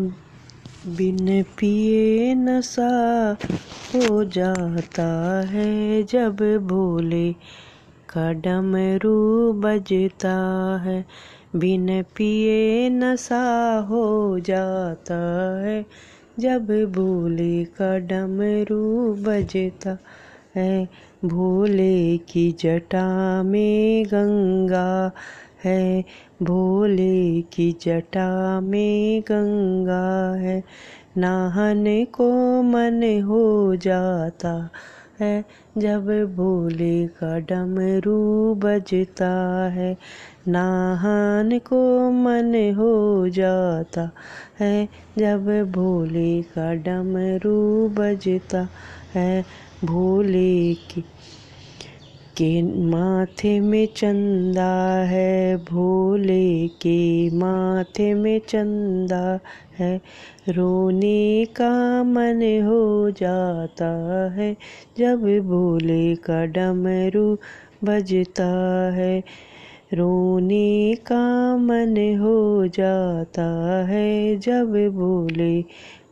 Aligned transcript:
बिन 0.00 1.42
पिए 1.42 2.34
नशा 2.34 3.36
हो 3.94 4.24
जाता 4.24 5.06
है 5.46 6.02
जब 6.02 6.36
भोले 6.66 7.32
का 8.08 8.32
डमरू 8.32 9.52
बजता 9.52 10.34
है। 10.84 11.04
बिन 11.56 12.02
पिए 12.02 12.90
नशा 12.90 13.78
हो 13.78 14.38
जाता 14.40 15.18
है 15.60 15.86
जब 16.38 16.66
भोले 16.92 17.64
का 17.64 17.98
डमरू 17.98 19.14
बजता 19.14 19.98
है। 20.56 20.88
भोले 21.24 22.18
की 22.18 22.52
जटा 22.52 23.42
में 23.42 24.04
गंगा 24.06 25.12
है। 25.64 26.04
भोले 26.42 27.42
की 27.42 27.76
जटा 27.82 28.60
में 28.60 29.20
गंगा 29.20 30.34
है। 30.34 30.64
नहाने 31.16 32.04
को 32.04 32.62
मन 32.62 33.22
हो 33.22 33.76
जाता 33.76 34.70
है। 35.20 35.44
जब 35.78 36.34
भोले 36.36 37.06
का 37.06 37.38
डमरू 37.38 38.54
बजता 38.54 39.68
है, 39.68 39.96
नहान 40.48 41.58
को 41.58 42.10
मन 42.10 42.74
हो 42.76 43.28
जाता 43.28 44.10
है। 44.60 44.88
जब 45.18 45.72
भोले 45.72 46.42
का 46.42 46.74
डमरू 46.74 47.88
बजता 47.88 48.68
है, 49.14 49.44
भोले 49.84 50.74
की 50.74 51.04
के 52.36 52.62
माथे 52.62 53.60
में 53.60 53.88
चंदा 53.96 55.02
है, 55.04 55.56
भोले 55.56 56.68
के 56.68 57.30
माथे 57.30 58.14
में 58.14 58.40
चंदा 58.48 59.40
है। 59.78 60.00
रोने 60.48 61.44
का 61.44 62.02
मन 62.02 62.62
हो 62.66 63.10
जाता 63.10 63.88
है, 64.32 64.56
जब 64.98 65.22
भोले 65.22 66.14
का 66.14 66.44
डमरू 66.46 67.38
बजता 67.84 68.50
है। 68.92 69.24
रोने 69.94 70.94
का 70.94 71.56
मन 71.56 72.18
हो 72.20 72.66
जाता 72.66 73.46
है, 73.84 74.36
जब 74.36 74.72
भोले 74.72 75.64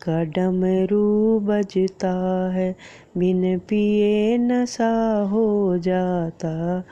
का 0.07 0.25
डमरू 0.25 1.39
बजता 1.41 2.13
है, 2.51 2.77
बिन 3.19 3.59
पिए 3.59 4.39
नशा 4.39 5.23
हो 5.23 5.79
जाता 5.79 6.85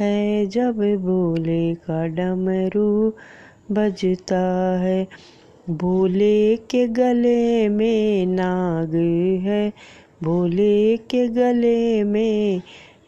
है। 0.00 0.46
जब 0.46 0.78
भोले 0.78 1.74
का 1.74 2.06
डमरू 2.06 3.12
बजता 3.72 4.40
है, 4.78 5.06
भोले 5.70 6.56
के 6.56 6.86
गले 6.88 7.68
में 7.68 8.26
नाग 8.26 8.94
है, 9.44 9.72
भोले 10.22 10.96
के 10.96 11.28
गले 11.28 12.04
में 12.04 12.62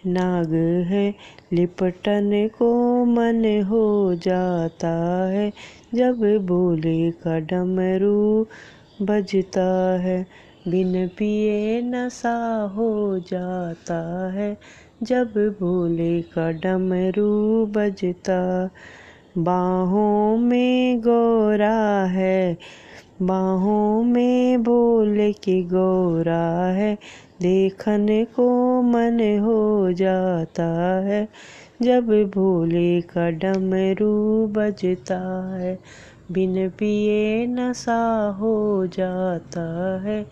नाग 0.06 0.52
है। 0.86 1.14
लिपटन 1.52 2.50
को 2.58 3.04
मन 3.04 3.62
हो 3.62 4.14
जाता 4.14 4.94
है, 5.28 5.52
जब 5.94 6.46
भोले 6.46 7.10
का 7.10 7.38
डमरू 7.38 8.46
बजता 9.02 9.98
है। 9.98 10.26
बिन 10.68 11.08
पिए 11.08 11.82
नशा 11.82 12.62
हो 12.76 13.18
जाता 13.18 14.30
है। 14.32 14.56
जब 15.02 15.56
भोले 15.60 16.22
का 16.22 16.50
डमरू 16.50 17.66
बजता, 17.66 18.70
बाहों 19.38 20.36
में 20.36 21.00
गोरा 21.00 22.04
है। 22.04 22.56
बाहों 23.22 24.02
में 24.02 24.62
भोले 24.62 25.32
की 25.32 25.62
गोरा 25.62 26.66
है। 26.66 26.98
देखने 27.42 28.24
को 28.24 28.82
मन 28.82 29.38
हो 29.40 29.92
जाता 29.92 31.00
है। 31.00 31.28
जब 31.82 32.30
भोले 32.34 33.00
का 33.00 33.30
डमरू 33.30 34.46
बजता 34.46 35.54
है। 35.56 35.78
बिन 36.32 36.68
पिए 36.68 37.46
नशा 37.46 38.28
हो 38.40 38.86
जाता 38.86 40.00
है, 40.00 40.26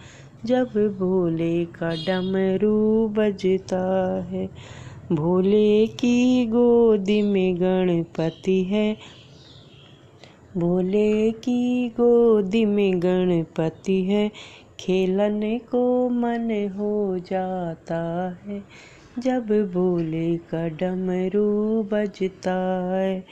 जब 0.45 0.67
भोले 0.99 1.65
का 1.65 1.95
डमरू 1.95 3.09
बजता 3.09 4.23
है। 4.23 4.49
भोले 5.13 5.87
की 5.87 6.47
गोदी 6.47 7.23
में 7.23 7.57
गणपति 7.61 8.65
है। 8.65 8.97
भोले 10.57 11.31
की 11.31 11.89
गोदी 11.89 12.65
में 12.65 13.03
गणपति 13.03 14.03
है। 14.05 14.31
खेलने 14.81 15.59
को 15.59 16.09
मन 16.09 16.71
हो 16.79 17.19
जाता 17.19 18.29
है, 18.47 18.65
जब 19.19 19.47
भोले 19.73 20.37
का 20.37 20.69
डमरू 20.69 21.83
बजता 21.83 22.91
है। 22.95 23.25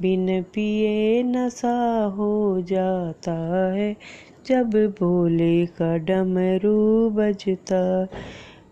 बिन 0.00 0.42
पिए 0.42 1.22
नशा 1.22 2.04
हो 2.04 2.60
जाता 2.60 3.34
है। 3.72 3.96
जब 4.46 4.70
भोले 5.00 5.66
का 5.66 5.96
डमरू 5.96 7.10
बजता, 7.10 8.06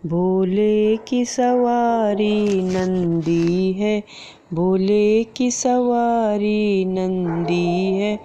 भोले 0.05 0.97
की 0.97 1.25
सवारी 1.25 2.61
नंदी 2.61 3.71
है। 3.71 4.03
भोले 4.53 5.23
की 5.23 5.51
सवारी 5.51 6.85
नंदी 6.85 7.93
है। 7.93 8.19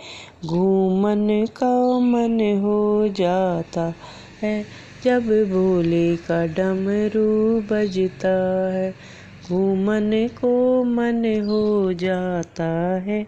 घूमन 0.47 1.47
का 1.57 1.99
मन 1.99 2.41
हो 2.41 3.09
जाता 3.09 3.95
है। 4.43 4.65
जब 5.05 5.23
भोले 5.27 6.17
का 6.17 6.47
डमरू 6.47 7.61
बजता 7.61 8.73
है 8.73 8.95
घूमन 9.49 10.29
को 10.41 10.85
मन 10.85 11.43
हो 11.47 11.93
जाता 11.93 12.97
है, 12.97 13.27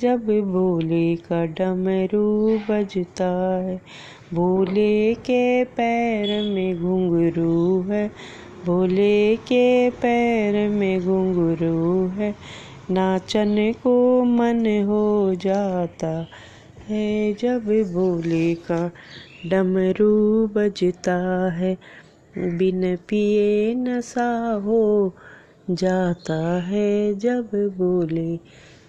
जब 0.00 0.26
भोले 0.26 1.16
का 1.16 1.44
डमरू 1.44 2.58
बजता 2.70 3.56
है। 3.56 3.80
भोले 4.34 5.14
के 5.14 5.64
पैर 5.64 6.42
में 6.42 6.80
घुंघरू 6.80 7.80
है, 7.80 8.10
भोले 8.66 9.36
के 9.36 9.90
पैर 9.90 10.68
में 10.68 11.00
घुंघरू 11.00 12.08
है। 12.08 12.34
नाचन 12.90 13.72
को 13.82 14.24
मन 14.24 14.66
हो 14.66 15.34
जाता 15.34 16.26
है, 16.88 17.32
जब 17.32 17.64
भोले 17.92 18.54
का 18.54 18.90
डमरू 19.46 20.46
बजता 20.46 21.50
है। 21.52 21.78
बिन 22.38 22.96
पिए 22.96 23.74
नशा 23.74 24.52
हो 24.64 25.14
जाता 25.70 26.60
है 26.60 27.14
जब 27.14 27.50
बोले 27.54 28.36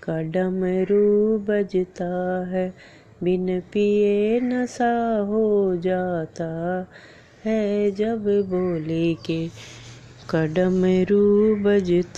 का 0.03 0.21
डमरू 0.21 1.37
बजता 1.39 2.05
है। 2.45 2.73
बिन 3.23 3.59
पिए 3.59 4.39
नशा 4.39 5.17
हो 5.19 5.75
जाता 5.77 6.47
है 7.45 7.91
जब 7.91 8.23
बोले 8.23 9.13
के 9.13 9.47
का 10.29 10.45
डमरू 10.45 11.55
बजता 11.55 12.17